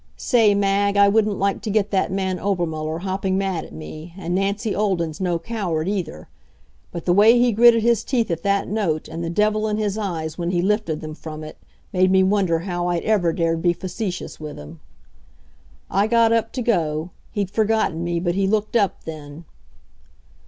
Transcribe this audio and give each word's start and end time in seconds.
Say, 0.17 0.55
Mag, 0.55 0.97
I 0.97 1.07
wouldn't 1.07 1.37
like 1.37 1.61
to 1.61 1.69
get 1.69 1.91
that 1.91 2.11
man 2.11 2.39
Obermuller 2.39 3.01
hopping 3.01 3.37
mad 3.37 3.65
at 3.65 3.71
me, 3.71 4.15
and 4.17 4.33
Nancy 4.33 4.75
Olden's 4.75 5.21
no 5.21 5.37
coward, 5.37 5.87
either. 5.87 6.27
But 6.91 7.05
the 7.05 7.13
way 7.13 7.37
he 7.37 7.51
gritted 7.51 7.83
his 7.83 8.03
teeth 8.03 8.31
at 8.31 8.41
that 8.41 8.67
note 8.67 9.07
and 9.07 9.23
the 9.23 9.29
devil 9.29 9.67
in 9.67 9.77
his 9.77 9.99
eyes 9.99 10.39
when 10.39 10.49
he 10.49 10.59
lifted 10.59 11.01
them 11.01 11.13
from 11.13 11.43
it, 11.43 11.59
made 11.93 12.09
me 12.09 12.23
wonder 12.23 12.61
how 12.61 12.87
I'd 12.87 13.03
ever 13.03 13.31
dared 13.31 13.61
be 13.61 13.73
facetious 13.73 14.39
with 14.39 14.57
him. 14.57 14.79
I 15.87 16.07
got 16.07 16.33
up 16.33 16.51
to 16.53 16.63
go. 16.63 17.11
He'd 17.31 17.51
forgotten 17.51 18.03
me, 18.03 18.19
but 18.19 18.33
he 18.33 18.47
looked 18.47 18.75
up 18.75 19.03
then. 19.03 19.45